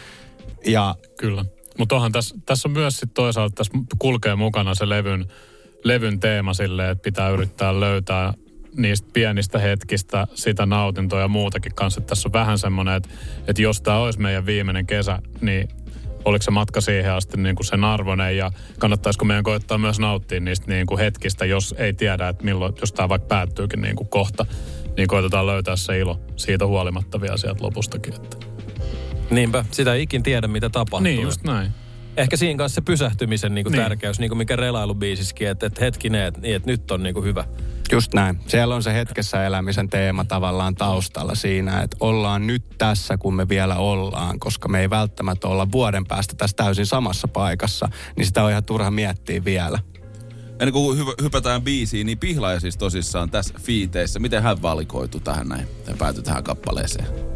[0.66, 1.44] ja Kyllä.
[1.78, 5.26] Mutta onhan tässä, tässä on myös sit toisaalta, tässä kulkee mukana se levyn,
[5.84, 8.32] levyn teema silleen, että pitää yrittää löytää
[8.76, 12.00] niistä pienistä hetkistä sitä nautintoa ja muutakin kanssa.
[12.00, 13.08] Että tässä on vähän semmoinen, että,
[13.48, 15.68] että jos tämä olisi meidän viimeinen kesä, niin
[16.24, 20.40] oliko se matka siihen asti niin kuin sen arvoinen ja kannattaisiko meidän koittaa myös nauttia
[20.40, 24.08] niistä niin kuin hetkistä, jos ei tiedä, että milloin, jos tämä vaikka päättyykin niin kuin
[24.08, 24.46] kohta,
[24.96, 28.14] niin koitetaan löytää se ilo siitä huolimatta vielä sieltä lopustakin.
[28.14, 28.55] Että.
[29.30, 31.04] Niinpä, sitä ei ikin tiedä, mitä tapahtuu.
[31.04, 31.72] Niin, just näin.
[32.16, 33.82] Ehkä siinä kanssa se pysähtymisen niin kuin niin.
[33.82, 37.24] tärkeys, niin kuin mikä relailubiisiskin, että, että hetkinen, että, niin, että nyt on niin kuin
[37.24, 37.44] hyvä.
[37.92, 38.40] Just näin.
[38.46, 43.48] Siellä on se hetkessä elämisen teema tavallaan taustalla siinä, että ollaan nyt tässä, kun me
[43.48, 48.44] vielä ollaan, koska me ei välttämättä olla vuoden päästä tässä täysin samassa paikassa, niin sitä
[48.44, 49.78] on ihan turha miettiä vielä.
[50.50, 54.18] Ennen kuin hy- hypätään biisiin, niin Pihlaaja siis tosissaan tässä fiiteissä.
[54.18, 57.35] Miten hän valikoitu tähän näin ja päätyi tähän kappaleeseen?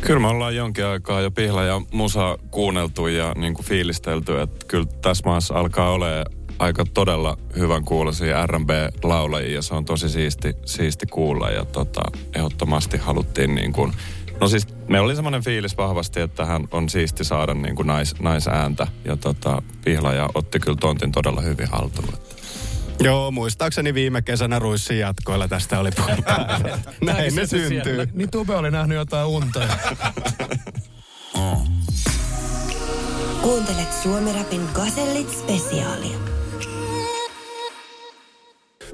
[0.00, 4.66] Kyllä me ollaan jonkin aikaa jo pihla ja musa kuunneltu ja niin kuin fiilistelty, että
[4.66, 6.26] kyllä tässä maassa alkaa olemaan
[6.58, 12.00] aika todella hyvän kuulosia R&B-laulajia ja se on tosi siisti, siisti kuulla ja tota,
[12.34, 13.92] ehdottomasti haluttiin niin kuin
[14.40, 18.20] No siis meillä oli semmoinen fiilis vahvasti, että hän on siisti saada niin kuin nais,
[18.20, 18.86] naisääntä.
[19.04, 22.14] Ja tota, Pihlaja otti kyllä tontin todella hyvin haltuun.
[23.00, 26.78] Joo, muistaakseni viime kesänä Ruissin jatkoilla tästä oli päivä.
[27.06, 28.08] Näin ne syntyy.
[28.12, 29.60] Niin Tube oli nähnyt jotain unta.
[33.42, 36.18] Kuuntelet Suomi-rapin Gazellit spesiaalia.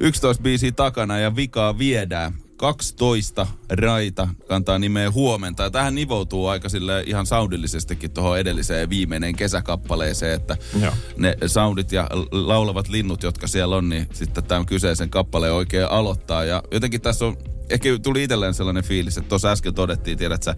[0.00, 2.45] 11 biisiä takana ja vikaa viedään.
[2.56, 5.62] 12 raita kantaa nimeä huomenta.
[5.62, 10.92] Ja tähän nivoutuu aika sille ihan soundillisestikin tuohon edelliseen viimeinen kesäkappaleeseen, että Joo.
[11.16, 16.44] ne soundit ja laulavat linnut, jotka siellä on, niin sitten tämän kyseisen kappaleen oikein aloittaa.
[16.44, 17.36] Ja jotenkin tässä on
[17.70, 20.54] ehkä tuli itselleen sellainen fiilis, että tuossa äsken todettiin, tiedät sä,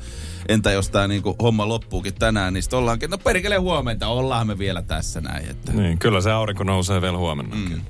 [0.49, 4.59] entä jos tämä niinku homma loppuukin tänään, niin sitten ollaankin, no perkele huomenta, ollaan me
[4.59, 5.51] vielä tässä näin.
[5.51, 5.73] Että.
[5.73, 7.57] Niin, kyllä se aurinko nousee vielä huomenna.
[7.57, 7.81] Mm.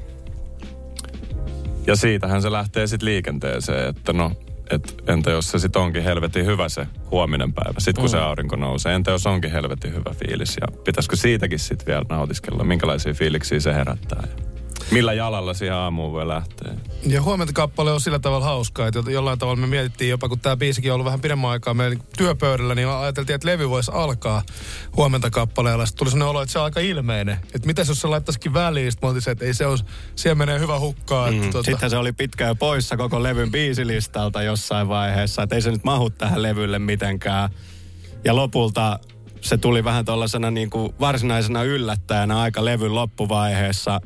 [1.88, 4.33] Ja siitähän se lähtee sitten liikenteeseen, että no,
[4.70, 8.11] et, entä jos se sitten onkin helvetin hyvä se huominen päivä, sitten kun mm.
[8.11, 8.94] se aurinko nousee.
[8.94, 13.74] Entä jos onkin helvetin hyvä fiilis ja pitäisikö siitäkin sitten vielä nautiskella, minkälaisia fiiliksiä se
[13.74, 14.58] herättää ja
[14.90, 16.72] millä jalalla siihen aamuun voi lähteä.
[17.07, 20.57] Ja huomenta kappale on sillä tavalla hauska, että jollain tavalla me mietittiin jopa, kun tämä
[20.57, 24.42] biisikin on ollut vähän pidemmän aikaa meidän työpöydällä, niin ajateltiin, että levy voisi alkaa
[24.96, 25.87] huomenta kappaleella.
[25.87, 27.38] Sitten tuli sellainen olo, että se on aika ilmeinen.
[27.55, 29.79] Että mitäs jos se laittaisikin väliin, sitten me se, että ei se ole,
[30.14, 31.29] siellä menee hyvä hukkaa.
[31.29, 31.53] Että Mm.
[31.53, 35.85] tota, Sitten se oli pitkään poissa koko levyn biisilistalta jossain vaiheessa, että ei se nyt
[35.85, 37.48] mahu tähän levylle mitenkään.
[38.24, 38.98] Ja lopulta
[39.40, 44.01] se tuli vähän tuollaisena niin kuin varsinaisena yllättäjänä aika levyn loppuvaiheessa.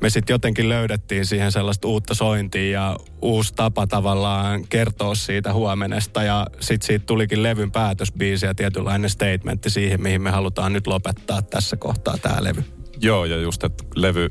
[0.00, 6.22] Me sitten jotenkin löydettiin siihen sellaista uutta sointia ja uusi tapa tavallaan kertoa siitä huomenesta.
[6.22, 11.42] Ja sitten siitä tulikin levyn päätösbiisi ja tietynlainen statementti siihen, mihin me halutaan nyt lopettaa
[11.42, 12.64] tässä kohtaa tämä levy.
[13.00, 14.30] Joo, ja just, että levy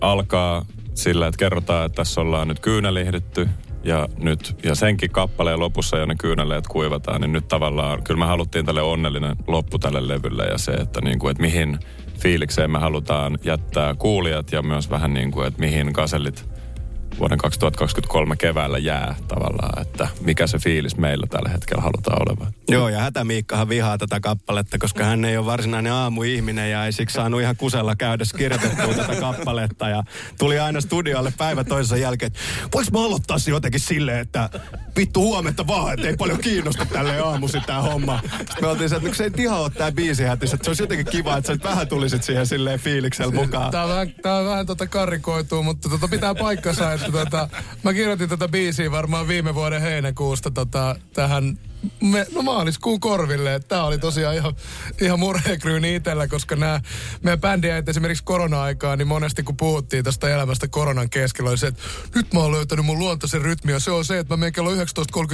[0.00, 3.48] alkaa sillä, että kerrotaan, että tässä ollaan nyt kyynälihditty
[3.84, 8.26] ja nyt, ja senkin kappaleen lopussa jo ne kyyneleet kuivataan, niin nyt tavallaan, kyllä me
[8.26, 11.78] haluttiin tälle onnellinen loppu tälle levylle ja se, että, niin kuin, että mihin
[12.22, 16.53] fiilikseen me halutaan jättää kuulijat ja myös vähän niin kuin, että mihin kasellit
[17.18, 22.52] vuoden 2023 keväällä jää tavallaan, että mikä se fiilis meillä tällä hetkellä halutaan olevan.
[22.68, 27.14] Joo, ja Hätämiikkahan vihaa tätä kappaletta, koska hän ei ole varsinainen aamuihminen ja ei siksi
[27.14, 29.88] saanut ihan kusella käydä kirjoitettua tätä kappaletta.
[29.88, 30.04] Ja
[30.38, 32.38] tuli aina studiolle päivä toisensa jälkeen, että
[32.74, 34.50] voiko mä aloittaa se jotenkin silleen, että
[34.96, 38.20] vittu huomenta vaan, että ei paljon kiinnosta tälle aamusi tää homma.
[38.22, 40.70] Sitten me oltiin se, että no, se ei ihan ole tää biisi hätis, että se
[40.70, 43.70] olisi jotenkin kiva, että sä nyt vähän tulisit siihen silleen fiiliksellä mukaan.
[43.70, 47.48] Tää on vähän, tää on vähän tota karikoituu, mutta tota pitää paikkansa, että tota,
[47.82, 51.58] mä kirjoitin tätä biisiä varmaan viime vuoden heinäkuusta tota, tähän
[52.00, 53.54] me, no maaliskuun korville.
[53.54, 54.54] että Tää oli tosiaan ihan,
[55.00, 56.80] ihan murheekryyni itsellä, koska nämä
[57.22, 61.82] meidän bändiä esimerkiksi korona-aikaa, niin monesti kun puhuttiin tästä elämästä koronan keskellä, oli se, että
[62.14, 64.74] nyt mä oon löytänyt mun luontaisen rytmi ja se on se, että mä menen kello
[64.74, 64.78] 19.30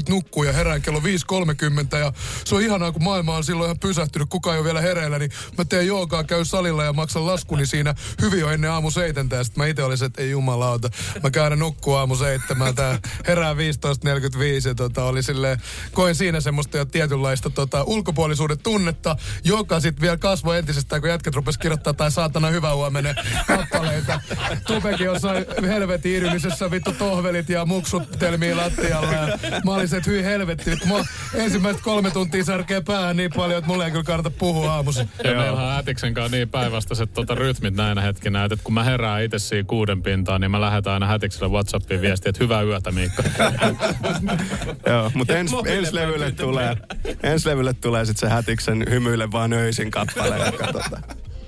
[0.09, 2.13] nukkuu ja herään kello 5.30 ja
[2.45, 5.31] se on ihanaa, kun maailma on silloin ihan pysähtynyt, kukaan ei ole vielä hereillä, niin
[5.59, 9.45] mä teen joogaa, käy salilla ja maksan laskuni siinä hyvin jo ennen aamu seitsemän ja
[9.45, 10.91] sitten mä itse olisin, että ei jumalauta,
[11.23, 16.85] mä käyn nukkuu aamu seitsemältä, herään 15.45 ja tota, oli silleen, koin siinä semmoista jo
[16.85, 22.49] tietynlaista tota, ulkopuolisuuden tunnetta, joka sitten vielä kasvoi entisestään, kun jätkät rupes kirjoittaa tai saatana
[22.49, 23.15] hyvä huomenen
[23.47, 24.21] kappaleita.
[24.67, 29.13] Tupekin jossain helvetin iryllisessä vittu tohvelit ja muksuttelmiin lattialla.
[29.13, 30.71] Ja mä olin se, että hyi helvetti.
[30.71, 35.07] Mä ensimmäiset kolme tuntia särkee päähän niin paljon, että mulle ei kyllä kannata puhua aamussa.
[35.25, 39.23] Ja meillä on Ätiksen kanssa niin päinvastaiset tota, rytmit näinä hetkinä, että kun mä herään
[39.23, 43.23] itse siinä kuuden pintaan, niin mä lähetän aina Hätikselle Whatsappiin viestiä, että hyvää yötä Miikka.
[44.91, 46.77] Joo, mutta ens, ensi levylle tulee,
[47.23, 50.47] ensi levylle tulee sitten se Hätiksen hymyile vaan öisin kappale.
[50.47, 51.01] Joka, tota,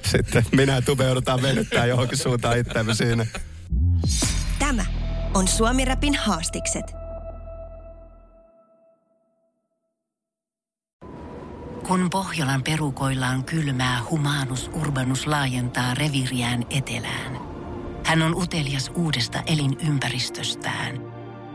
[0.02, 3.26] sitten minä ja Tube joudutaan venyttää johonkin suuntaan itseämme siinä.
[4.58, 4.84] Tämä
[5.34, 6.94] on Suomi-rapin haastikset.
[11.86, 17.38] Kun Pohjolan perukoillaan kylmää, humanus urbanus laajentaa reviriään etelään.
[18.04, 21.11] Hän on utelias uudesta elinympäristöstään.